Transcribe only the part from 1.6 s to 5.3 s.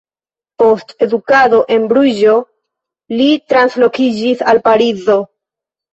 en Bruĝo, li translokiĝis al Parizo.